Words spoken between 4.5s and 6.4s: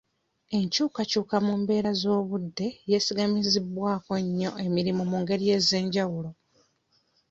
emirimu mu ngeri ez'enjawulo.